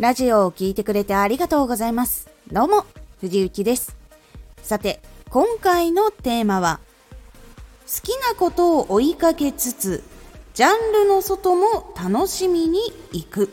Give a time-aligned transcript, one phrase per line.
[0.00, 2.30] ラジオを聴いてくれてありがとうございます。
[2.50, 2.86] どうも、
[3.20, 3.94] 藤幸です。
[4.62, 6.80] さて、今回のテーマは、
[7.86, 10.02] 好きなことを追いかけつつ、
[10.54, 12.80] ジャンルの外も楽しみに
[13.12, 13.48] 行く。
[13.48, 13.52] 好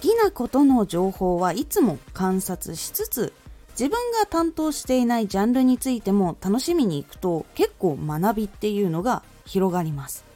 [0.00, 3.32] きなことの情報はいつも観察しつつ、
[3.78, 10.29] 自分が担当していないジャンルについても楽しみに行くと結構学びっていうのが広がります。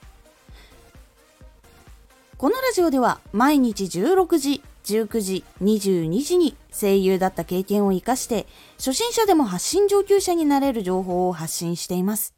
[2.36, 12.34] このラジオでは毎日16時、19時、22時に声優だった経験を活かして初心者でも発信上級者になれる情報を発信しています。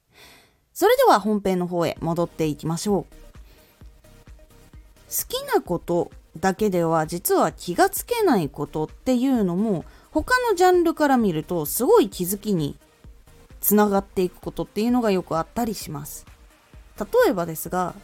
[0.75, 3.15] それでは本編の方へ戻っていきましょう。
[5.09, 12.77] 好きなことだけでは実は気がつけないことっていうのも他のジャンルから見るとすごい気づきに
[13.63, 16.27] つながっていくことっていうのがよくあったりします。
[16.99, 17.95] 例えばですが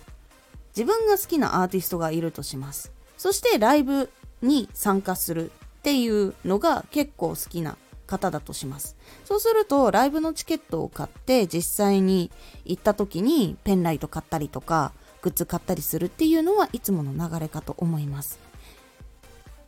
[0.77, 2.93] 自分が好きなアーティストがいるとします。
[3.17, 8.97] そしてライブに参加するっていうのが結構好きな方だとします。
[9.25, 12.31] そうするとライブのチケットを買って実際に
[12.65, 14.93] 行った時にペンライト買ったりとか
[15.23, 18.39] グッズ買ったりするっていうのはいつもの流れかと思います。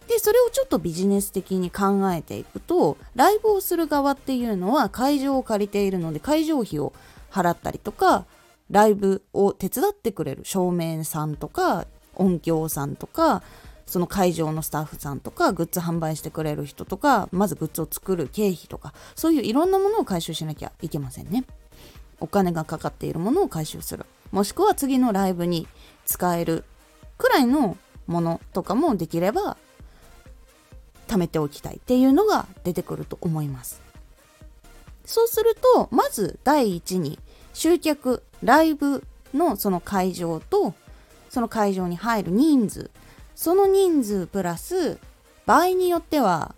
[0.08, 6.92] で、それをちょっとビジネス的に考えていくと、ライブをする側っていうのは会場を借りているので会場費を
[7.30, 8.26] 払ったりとか、
[8.74, 11.86] ライブを手伝ってくれる照明さんとか
[12.16, 13.44] 音響さんとか
[13.86, 21.44] その会場のスタッフさんとかグッズ販売してくれる人とかまずグッズを作る経費とかそういういろんなものを回収しなきゃいけませんね。
[22.18, 24.06] お金がかかっているものを回収する。
[24.32, 25.68] もしくは次のライブに
[26.04, 26.64] 使える
[27.16, 27.76] くらいの
[28.08, 29.56] ものとかもできれば
[31.06, 33.80] 貯めておきたいっていうのが出てくると思います。
[35.04, 37.20] そうするとまず第一に
[37.54, 39.02] 集客ライブ
[39.32, 40.74] のその会場と
[41.30, 42.90] その会場に入る人数。
[43.34, 44.98] その人数プラス
[45.44, 46.54] 場合によっては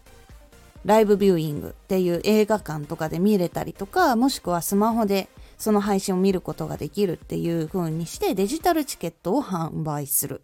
[0.84, 10.42] ライブビューイングっていう映画館とかで見れたりとかもしくはスマホでその配信を見ることができるっていう風にしてデジタルチケットを販売する。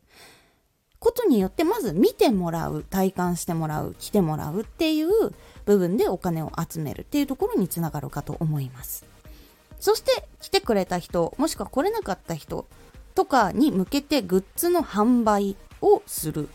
[0.98, 5.09] ことによってまず見てもらう体感してもらう来てもらうっていう
[5.65, 9.12] 部分でお金を集めるっていうところにつながるかと思います。
[9.82, 12.66] そして来てくれた人、もしくは来れなかった人
[13.16, 16.48] とかに向けてグッズの販売をする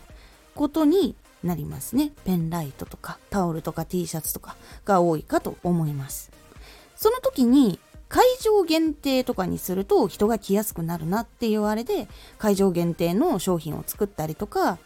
[0.54, 2.12] ことになりますね。
[2.24, 4.56] ペンライトとかタオルとか T シャツとか
[4.86, 6.30] が多いかと思います。
[6.96, 7.78] その時に
[8.08, 14.78] 会場限定とかにすると人が来やすくなるなっていうあれで会場限定の商品を作ったりとか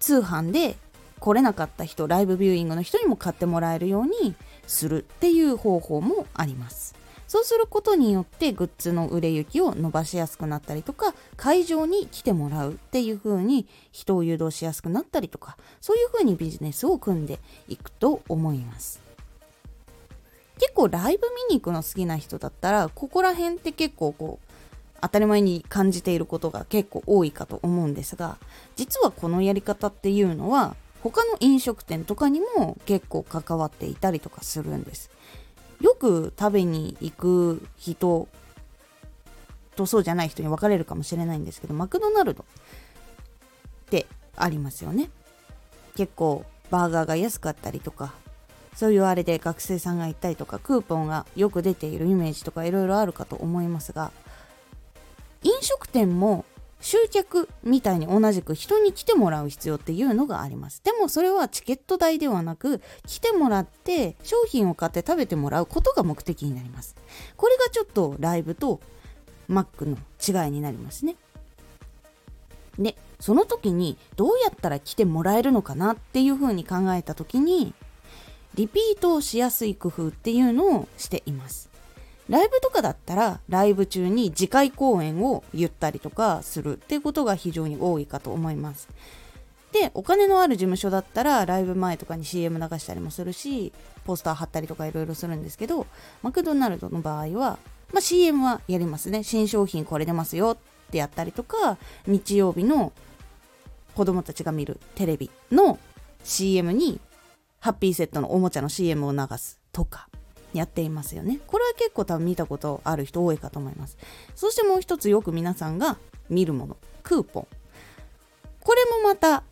[0.00, 0.78] 通販で
[1.20, 4.34] 来れなかった人ライブビューイングの人にも買ってもらえるように
[4.66, 6.97] するっていう方法もあります。
[7.28, 17.38] そうすることによってグッズの売れ行きを伸ばしやすくなったりとか会場に来てもらうっていう風に人を誘導しやすくなったりとかそういう風にビジネスを組んで
[17.68, 19.00] いくと思います。
[20.58, 24.48] 結構ライブ見に行くの好きな人だったらここら辺って結構こう
[25.00, 28.38] 当たり前に感じていることが結構多いかと思うんですが
[28.74, 35.10] 実はこのやり方っていうのは他の飲食店とかにも結構関わっていたりとかするんです。
[35.80, 38.28] よく食べに行く人
[39.76, 42.44] とそうじゃない人に分かれるかもしれないんですけどマクドナルドっ
[43.90, 44.06] て
[44.36, 45.10] ありますよね。
[45.96, 48.14] 結構バーガーが安かったりとか
[48.74, 54.12] そういうあれで学生さんが行ったりとかクーポンがよく出ているイメージとかいろいろあるかと思いますが
[55.42, 56.44] 飲食店も
[56.80, 60.80] 集客みたいに同じく人に来てもらう必要っていうのがあります。
[60.84, 66.94] でもそれはチケット代ではなく、来てもらって商品を買って食べてもらうことが目的になります。
[67.36, 68.80] これがちょっとライブと
[69.48, 71.16] マックの違いになりますね。
[72.78, 77.74] で、その時にどうやったら来てもらえるのかなっていうふうに考えた時に、
[78.54, 81.67] リピートをしやすい工夫っていうのをしています。
[82.28, 88.88] ライブとかだったらライブ中に次回公演を言ったりとかするっていうことが非常に多いかと思います。
[89.72, 93.72] で、お金のある事務所だったらライブ前とかに CM 流したりもするし、
[94.04, 95.86] ポスター貼ったりとかいろいろするんですけど、
[96.22, 97.58] マクドナルドの場合は、
[97.92, 99.22] まあ、CM はやりますね。
[99.22, 102.92] 新商品これ出ますよってやったりとか、日曜日の
[103.94, 105.78] 子供たちが見るテレビの
[106.24, 107.00] CM に
[107.60, 110.08] ハッピーセットのおもちゃの CM を流すとか、
[110.54, 111.40] やっていますよね。
[111.46, 113.96] これは結構多分見たことある人多いかと思います。
[114.34, 115.98] そしてもう一つよく皆さんが
[116.28, 117.46] 見るもの、クーポン。
[118.60, 119.42] これもまた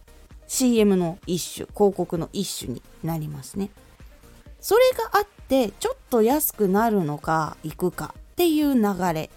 [0.46, 3.70] CM の一種、広告の一種になりますね。
[4.60, 9.30] それがあって、ちょっと安くなるのか、行くかっていう流れ。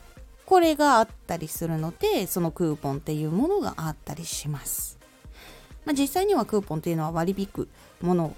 [0.50, 4.98] これがあったりするのでそのクーポンっていうものがあったりします、
[5.86, 7.70] まあ、実際にはクーポンっていうのは割り引く
[8.02, 8.36] もの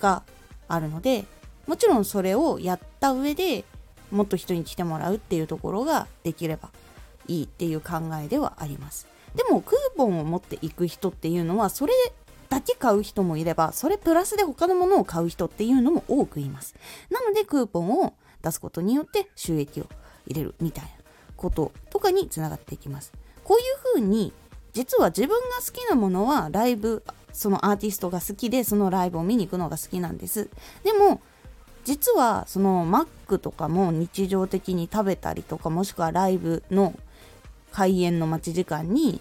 [0.00, 0.22] が
[0.68, 1.26] あるので
[1.70, 3.64] もちろんそれをやった上で
[4.10, 6.70] もっと人に来てもらうっていうところができれば
[7.28, 9.06] いいっていう考えではあります。
[9.36, 11.92] でもクーポンを持っていく人っていうのはそれ
[12.48, 16.74] だけ買う人もいればそれプラスで他のものを買う人っていうのも多くいます。
[17.08, 19.86] なのでクーポンを出すことによって収益を
[20.26, 20.90] 入れるみたいな
[21.36, 23.12] こととかにつながっていきます。
[23.44, 24.32] こういうふうに
[24.72, 30.50] 実は自分が好きなものはライブそのアーティストが好きでそのライブを見に行くのが好きなんです。
[30.82, 31.20] でも
[31.84, 36.94] 実はそのマックとかも日常的に食べたりとかもしくはライブの
[37.72, 39.20] 開演の待ち時間に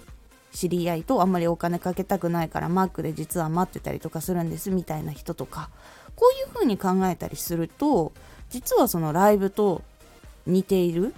[0.51, 5.69] 知り合いとあんまりお金かけたくないからマックで実は待ってたりとかするんですみたいな人とか
[6.15, 8.11] こういう風に考えたりすると
[8.49, 9.83] 実はそのライブと
[10.47, 11.13] 似ている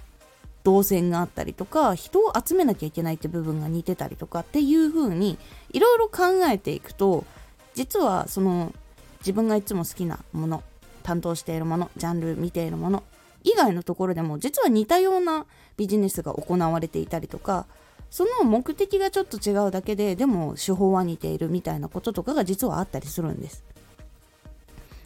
[0.63, 5.37] 動線があったりとか人を集めなきゃいけないって部分が似てたりとかっていう風に
[5.71, 7.25] いろいろ考えていくと
[7.73, 8.73] 実はその
[9.19, 10.63] 自分がいつも好きなもの
[11.01, 13.03] 担当しているものジャンル見ているもの
[13.43, 15.45] 以外のところでも実は似たような
[15.77, 17.65] ビジネスが行われていたりとか
[18.09, 23.63] その目的がちょっと違うだけででも手法は似ているみたいなこととかが実はあったりするんです。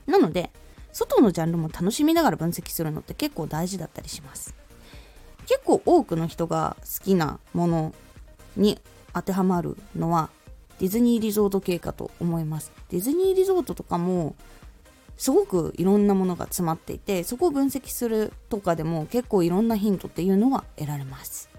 [0.07, 0.49] なので
[0.91, 4.55] 外のジャンルも楽しみながら分析するのって結構大事だったりします。
[5.45, 7.93] 結構多くの人が好きなもの
[8.57, 8.79] に
[9.13, 10.29] 当てはまるのは
[10.79, 12.71] ディズニーリゾート系かと思います。
[12.89, 14.35] ディズニーリゾートとかも
[15.17, 21.49] すごくいろんなものが詰まっていてそこを分析するとかでも結構いろんなヒントっていうのが得られます。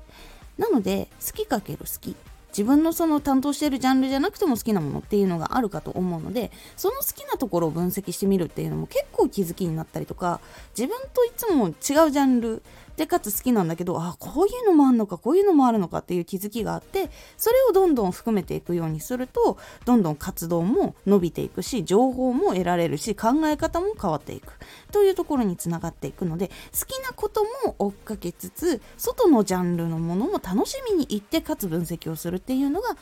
[0.59, 2.17] なので好きかける好き。
[2.57, 10.41] 自分のその担当しているジャンルじゃなくても好きなものっていうのがあるかと思うのでその好きなところを分析してみるっていうのも結構気づきになったりとか
[10.75, 11.75] 自分といつも違う
[12.11, 12.63] ジャンル
[12.97, 24.55] でかつ好きなんだけどあこういうのもあるのかこういうのもあるのかっていう気づきがあってそれをどんどん含めていくようにするとどんどん活動も伸びていくし情報も得られるし考え方も変わっていく
[24.93, 32.97] というところにつながっていくので好きなことも追っかけつつ外のジャンルのものも楽しみに行ってかつ分析をするっていうのが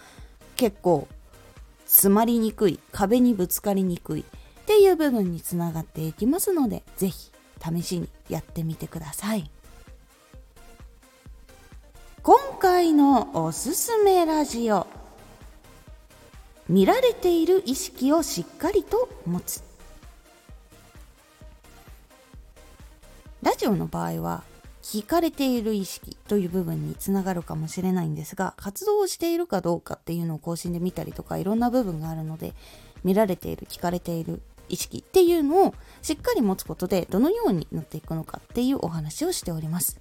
[0.56, 1.08] 結構
[1.86, 4.24] 詰まりにくい壁にぶつかりにくいっ
[4.66, 7.30] ていう部分につながっていきますので是非
[7.76, 9.50] 試しにやってみてください。
[12.24, 14.86] 今回のおすすめラジオ。
[16.70, 19.62] 見られている意識をしっかりと持つ。
[23.42, 24.42] ラジオの場合は
[24.80, 32.54] 聞かれている意識という部分につながるかもしれないんですが活動をしているかどうかっていうのを更新で見たりとかいろんな部分があるので
[33.04, 34.40] 見られている聞かれている
[34.70, 40.00] 意識っていうのをしっかり持つことでどのようになっていくのかっていうお話をしております。